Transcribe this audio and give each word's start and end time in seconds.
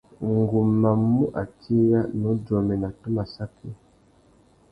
Ngu 0.33 0.59
má 0.81 0.91
mù 1.09 1.21
atiya, 1.41 1.99
nnú 2.15 2.29
djômena, 2.39 2.89
tu 2.99 3.07
má 3.15 3.23
saki. 3.33 3.69